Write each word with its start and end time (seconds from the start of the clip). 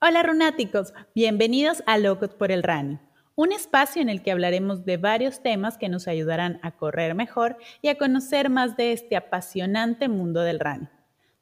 Hola 0.00 0.22
runáticos, 0.22 0.94
bienvenidos 1.12 1.82
a 1.84 1.98
Locos 1.98 2.32
por 2.32 2.52
el 2.52 2.62
Running, 2.62 3.00
un 3.34 3.50
espacio 3.50 4.00
en 4.00 4.08
el 4.08 4.22
que 4.22 4.30
hablaremos 4.30 4.84
de 4.84 4.96
varios 4.96 5.42
temas 5.42 5.76
que 5.76 5.88
nos 5.88 6.06
ayudarán 6.06 6.60
a 6.62 6.70
correr 6.76 7.16
mejor 7.16 7.56
y 7.82 7.88
a 7.88 7.98
conocer 7.98 8.48
más 8.48 8.76
de 8.76 8.92
este 8.92 9.16
apasionante 9.16 10.06
mundo 10.08 10.42
del 10.42 10.60
running. 10.60 10.88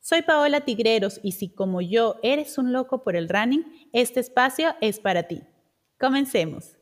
Soy 0.00 0.22
Paola 0.22 0.62
Tigreros 0.62 1.20
y 1.22 1.32
si 1.32 1.50
como 1.50 1.82
yo 1.82 2.16
eres 2.22 2.56
un 2.56 2.72
loco 2.72 3.04
por 3.04 3.14
el 3.14 3.28
running, 3.28 3.90
este 3.92 4.20
espacio 4.20 4.74
es 4.80 5.00
para 5.00 5.24
ti. 5.24 5.42
Comencemos. 6.00 6.78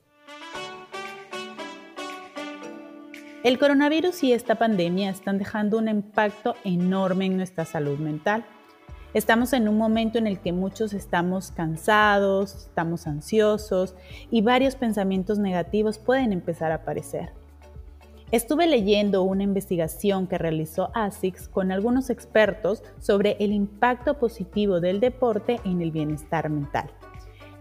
El 3.43 3.59
coronavirus 3.59 4.23
y 4.23 4.33
esta 4.33 4.55
pandemia 4.55 5.11
están 5.11 5.39
dejando 5.39 5.79
un 5.79 5.89
impacto 5.89 6.55
enorme 6.63 7.27
en 7.27 7.37
nuestra 7.37 7.65
salud 7.65 7.99
mental. 7.99 8.45
Estamos 9.15 9.53
en 9.53 9.69
un 9.69 9.79
momento 9.79 10.19
en 10.19 10.27
el 10.27 10.41
que 10.41 10.53
muchos 10.53 10.93
estamos 10.93 11.53
cansados, 11.53 12.67
estamos 12.67 13.07
ansiosos 13.07 13.95
y 14.29 14.43
varios 14.43 14.75
pensamientos 14.75 15.39
negativos 15.39 15.99
pueden 15.99 16.33
empezar 16.33 16.73
a 16.73 16.77
aparecer. 16.77 17.31
Estuve 18.33 18.67
leyendo 18.67 19.23
una 19.23 19.45
investigación 19.45 20.27
que 20.27 20.37
realizó 20.37 20.91
ASICS 20.95 21.47
con 21.47 21.71
algunos 21.71 22.11
expertos 22.11 22.83
sobre 22.99 23.37
el 23.39 23.53
impacto 23.53 24.19
positivo 24.19 24.81
del 24.81 24.99
deporte 24.99 25.61
en 25.65 25.81
el 25.81 25.93
bienestar 25.93 26.51
mental. 26.51 26.91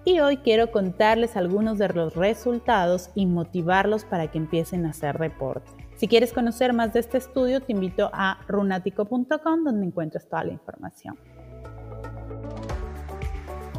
Y 0.06 0.22
hoy 0.22 0.38
quiero 0.38 0.72
contarles 0.72 1.38
algunos 1.38 1.78
de 1.78 1.90
los 1.90 2.16
resultados 2.16 3.12
y 3.14 3.28
motivarlos 3.28 4.06
para 4.06 4.32
que 4.32 4.40
empiecen 4.40 4.88
a 4.88 4.90
hacer 4.90 5.20
deporte. 5.20 5.70
Si 5.98 6.08
quieres 6.08 6.34
conocer 6.34 6.74
más 6.74 6.94
de 6.94 7.02
este 7.02 7.20
estudio, 7.20 7.62
te 7.62 7.74
invito 7.74 8.10
a 8.12 8.40
runatico.com 8.48 9.64
donde 9.64 9.86
encuentras 9.86 10.28
toda 10.28 10.46
la 10.46 10.54
información. 10.54 11.16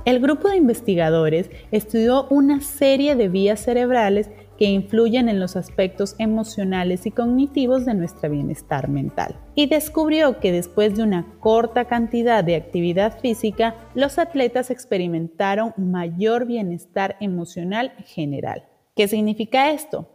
El 0.04 0.20
grupo 0.20 0.50
de 0.50 0.56
investigadores 0.58 1.50
estudió 1.70 2.26
una 2.28 2.60
serie 2.60 3.16
de 3.16 3.30
vías 3.30 3.60
cerebrales 3.60 4.30
que 4.58 4.66
influyen 4.66 5.30
en 5.30 5.40
los 5.40 5.56
aspectos 5.56 6.14
emocionales 6.18 7.06
y 7.06 7.10
cognitivos 7.10 7.86
de 7.86 7.94
nuestro 7.94 8.28
bienestar 8.28 8.88
mental. 8.88 9.40
Y 9.54 9.66
descubrió 9.66 10.40
que 10.40 10.52
después 10.52 10.94
de 10.94 11.04
una 11.04 11.26
corta 11.40 11.86
cantidad 11.86 12.44
de 12.44 12.56
actividad 12.56 13.18
física, 13.18 13.76
los 13.94 14.18
atletas 14.18 14.70
experimentaron 14.70 15.72
mayor 15.78 16.44
bienestar 16.44 17.16
emocional 17.20 17.92
general. 18.04 18.64
¿Qué 18.94 19.08
significa 19.08 19.70
esto? 19.70 20.06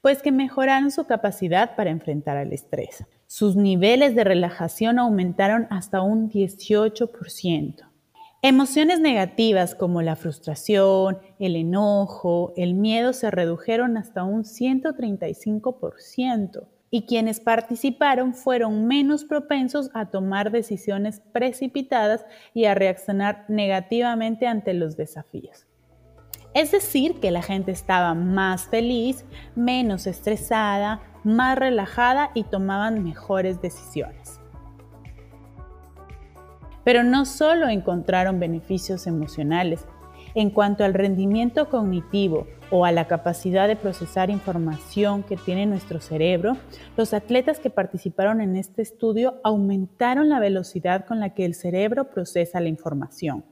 Pues 0.00 0.22
que 0.22 0.32
mejoraron 0.32 0.90
su 0.90 1.04
capacidad 1.04 1.76
para 1.76 1.90
enfrentar 1.90 2.38
al 2.38 2.54
estrés. 2.54 3.04
Sus 3.26 3.54
niveles 3.54 4.14
de 4.14 4.24
relajación 4.24 4.98
aumentaron 4.98 5.66
hasta 5.68 6.00
un 6.00 6.30
18%. 6.30 7.85
Emociones 8.48 9.00
negativas 9.00 9.74
como 9.74 10.02
la 10.02 10.14
frustración, 10.14 11.18
el 11.40 11.56
enojo, 11.56 12.52
el 12.56 12.74
miedo 12.74 13.12
se 13.12 13.32
redujeron 13.32 13.96
hasta 13.96 14.22
un 14.22 14.44
135% 14.44 16.68
y 16.88 17.06
quienes 17.06 17.40
participaron 17.40 18.34
fueron 18.34 18.86
menos 18.86 19.24
propensos 19.24 19.90
a 19.94 20.12
tomar 20.12 20.52
decisiones 20.52 21.20
precipitadas 21.32 22.24
y 22.54 22.66
a 22.66 22.76
reaccionar 22.76 23.46
negativamente 23.48 24.46
ante 24.46 24.74
los 24.74 24.96
desafíos. 24.96 25.66
Es 26.54 26.70
decir, 26.70 27.18
que 27.18 27.32
la 27.32 27.42
gente 27.42 27.72
estaba 27.72 28.14
más 28.14 28.68
feliz, 28.68 29.24
menos 29.56 30.06
estresada, 30.06 31.00
más 31.24 31.58
relajada 31.58 32.30
y 32.32 32.44
tomaban 32.44 33.02
mejores 33.02 33.60
decisiones. 33.60 34.35
Pero 36.86 37.02
no 37.02 37.24
solo 37.24 37.68
encontraron 37.68 38.38
beneficios 38.38 39.08
emocionales. 39.08 39.84
En 40.36 40.50
cuanto 40.50 40.84
al 40.84 40.94
rendimiento 40.94 41.68
cognitivo 41.68 42.46
o 42.70 42.84
a 42.84 42.92
la 42.92 43.08
capacidad 43.08 43.66
de 43.66 43.74
procesar 43.74 44.30
información 44.30 45.24
que 45.24 45.36
tiene 45.36 45.66
nuestro 45.66 46.00
cerebro, 46.00 46.56
los 46.96 47.12
atletas 47.12 47.58
que 47.58 47.70
participaron 47.70 48.40
en 48.40 48.54
este 48.54 48.82
estudio 48.82 49.40
aumentaron 49.42 50.28
la 50.28 50.38
velocidad 50.38 51.04
con 51.06 51.18
la 51.18 51.34
que 51.34 51.44
el 51.44 51.56
cerebro 51.56 52.08
procesa 52.08 52.60
la 52.60 52.68
información. 52.68 53.44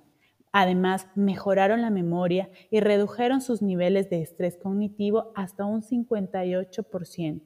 Además, 0.53 1.09
mejoraron 1.17 1.83
la 1.83 1.91
memoria 1.91 2.51
y 2.71 2.79
redujeron 2.79 3.41
sus 3.41 3.63
niveles 3.63 4.11
de 4.11 4.23
estrés 4.23 4.57
cognitivo 4.57 5.33
hasta 5.35 5.65
un 5.65 5.83
58%. 5.83 7.41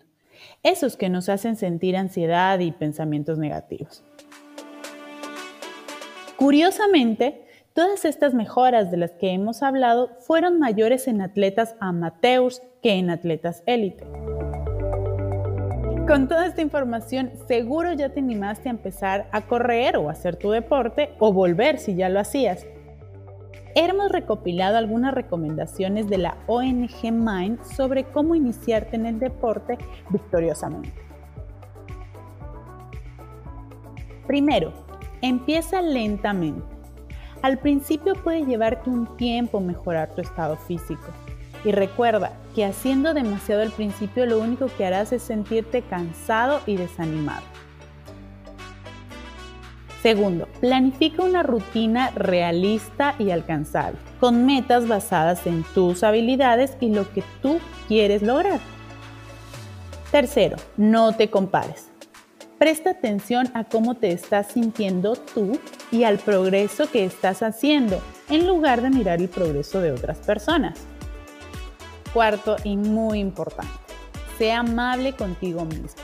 Esos 0.63 0.99
que 0.99 1.09
nos 1.09 1.31
hacen 1.31 1.57
sentir 1.57 1.97
ansiedad 1.97 2.59
y 2.59 2.73
pensamientos 2.73 3.39
negativos. 3.39 4.05
Curiosamente, 6.39 7.43
todas 7.73 8.05
estas 8.05 8.33
mejoras 8.33 8.93
de 8.93 8.97
las 8.97 9.11
que 9.11 9.33
hemos 9.33 9.65
hablado 9.65 10.11
fueron 10.21 10.61
mayores 10.61 11.09
en 11.09 11.21
atletas 11.21 11.75
amateurs 11.81 12.63
que 12.81 12.93
en 12.93 13.11
atletas 13.11 13.65
élite. 13.67 14.05
Con 16.07 16.29
toda 16.29 16.47
esta 16.47 16.63
información, 16.63 17.33
seguro 17.49 17.93
ya 17.93 18.11
te 18.11 18.21
animaste 18.21 18.69
a 18.69 18.71
empezar 18.71 19.29
a 19.33 19.49
correr 19.49 19.97
o 19.97 20.11
hacer 20.11 20.37
tu 20.37 20.53
deporte 20.53 21.11
o 21.19 21.33
volver 21.33 21.81
si 21.81 21.97
ya 21.97 22.09
lo 22.09 22.21
hacías. 22.21 22.65
Hemos 23.75 24.13
recopilado 24.13 24.79
algunas 24.79 25.13
recomendaciones 25.13 26.09
de 26.09 26.19
la 26.19 26.37
ONG 26.47 27.11
Mind 27.11 27.65
sobre 27.65 28.05
cómo 28.05 28.37
iniciarte 28.37 28.95
en 28.95 29.07
el 29.07 29.19
deporte 29.19 29.77
victoriosamente. 30.11 30.95
Primero, 34.29 34.88
Empieza 35.21 35.83
lentamente. 35.83 36.63
Al 37.43 37.59
principio 37.59 38.15
puede 38.15 38.45
llevarte 38.45 38.91
un 38.91 39.17
tiempo 39.17 39.61
mejorar 39.61 40.15
tu 40.15 40.21
estado 40.21 40.57
físico. 40.57 41.07
Y 41.65 41.73
recuerda 41.73 42.33
que 42.55 42.65
haciendo 42.65 43.15
demasiado 43.15 43.63
al 43.63 43.73
principio 43.73 44.27
lo 44.27 44.39
único 44.39 44.67
que 44.77 44.87
harás 44.87 45.13
es 45.13 45.23
sentirte 45.23 45.83
cansado 45.83 46.61
y 46.67 46.77
desanimado. 46.77 47.43
Segundo, 50.03 50.47
planifica 50.61 51.25
una 51.25 51.43
rutina 51.43 52.11
realista 52.11 53.17
y 53.19 53.33
alcanzable, 53.33 53.99
con 54.21 54.47
metas 54.47 54.87
basadas 54.87 55.45
en 55.49 55.65
tus 55.75 56.05
habilidades 56.05 56.77
y 56.79 56.91
lo 56.91 57.11
que 57.13 57.25
tú 57.43 57.59
quieres 57.89 58.23
lograr. 58.23 58.61
Tercero, 60.13 60.57
no 60.77 61.13
te 61.13 61.29
compares. 61.29 61.91
Presta 62.59 62.91
atención 62.91 63.49
a 63.55 63.63
cómo 63.63 63.95
te 63.95 64.11
estás 64.11 64.49
sintiendo 64.49 65.15
tú 65.15 65.61
y 65.93 66.03
al 66.03 66.19
progreso 66.19 66.91
que 66.91 67.05
estás 67.05 67.45
haciendo, 67.45 68.03
en 68.29 68.49
lugar 68.49 68.83
de 68.83 68.91
mirar 68.91 69.21
el 69.21 69.29
progreso 69.29 69.81
de 69.81 69.93
otras 69.93 70.19
personas. 70.19 70.81
Cuarto 72.13 72.57
y 72.65 72.77
muy 72.77 73.21
importante, 73.21 73.71
sea 74.39 74.59
amable 74.59 75.13
contigo 75.13 75.65
mismo. 75.65 76.03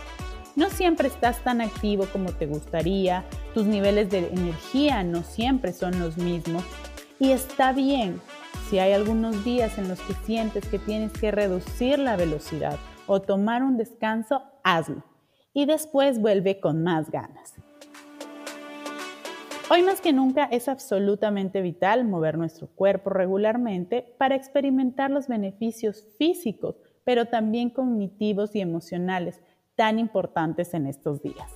No 0.54 0.70
siempre 0.70 1.08
estás 1.08 1.42
tan 1.42 1.60
activo 1.60 2.06
como 2.12 2.30
te 2.30 2.46
gustaría, 2.46 3.24
tus 3.52 3.66
niveles 3.66 4.10
de 4.10 4.28
energía 4.28 5.02
no 5.02 5.24
siempre 5.24 5.72
son 5.72 5.98
los 5.98 6.16
mismos 6.16 6.62
y 7.18 7.32
está 7.32 7.72
bien 7.72 8.20
si 8.70 8.78
hay 8.78 8.92
algunos 8.92 9.44
días 9.44 9.76
en 9.76 9.88
los 9.88 10.00
que 10.02 10.14
sientes 10.24 10.66
que 10.66 10.78
tienes 10.78 11.12
que 11.12 11.32
reducir 11.32 11.98
la 11.98 12.14
velocidad 12.14 12.78
o 13.08 13.20
tomar 13.20 13.64
un 13.64 13.76
descanso, 13.76 14.42
hazlo 14.62 15.13
y 15.54 15.64
después 15.64 16.20
vuelve 16.20 16.60
con 16.60 16.82
más 16.82 17.10
ganas. 17.10 17.54
Hoy 19.70 19.82
más 19.82 20.02
que 20.02 20.12
nunca 20.12 20.44
es 20.44 20.68
absolutamente 20.68 21.62
vital 21.62 22.04
mover 22.04 22.36
nuestro 22.36 22.66
cuerpo 22.66 23.08
regularmente 23.08 24.14
para 24.18 24.34
experimentar 24.34 25.10
los 25.10 25.26
beneficios 25.26 26.06
físicos, 26.18 26.76
pero 27.02 27.26
también 27.26 27.70
cognitivos 27.70 28.54
y 28.54 28.60
emocionales 28.60 29.40
tan 29.74 29.98
importantes 29.98 30.74
en 30.74 30.86
estos 30.86 31.22
días. 31.22 31.50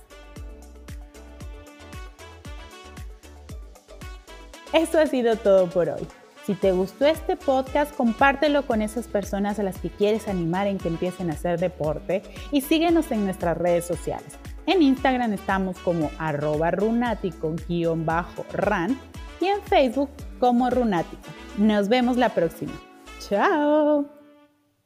Eso 4.73 4.99
ha 4.99 5.05
sido 5.05 5.35
todo 5.35 5.67
por 5.67 5.89
hoy. 5.89 6.07
Si 6.49 6.55
te 6.55 6.71
gustó 6.71 7.05
este 7.05 7.35
podcast, 7.35 7.95
compártelo 7.95 8.65
con 8.65 8.81
esas 8.81 9.07
personas 9.07 9.59
a 9.59 9.63
las 9.63 9.77
que 9.77 9.91
quieres 9.91 10.27
animar 10.27 10.65
en 10.65 10.79
que 10.79 10.87
empiecen 10.87 11.29
a 11.29 11.33
hacer 11.33 11.59
deporte 11.59 12.23
y 12.51 12.61
síguenos 12.61 13.11
en 13.11 13.25
nuestras 13.25 13.55
redes 13.55 13.85
sociales. 13.85 14.39
En 14.65 14.81
Instagram 14.81 15.31
estamos 15.33 15.77
como 15.77 16.09
arroba 16.17 16.71
runatico-ran 16.71 18.99
y 19.39 19.45
en 19.45 19.61
Facebook 19.61 20.09
como 20.39 20.71
runático. 20.71 21.21
Nos 21.59 21.87
vemos 21.87 22.17
la 22.17 22.29
próxima. 22.29 22.73
¡Chao! 23.19 24.18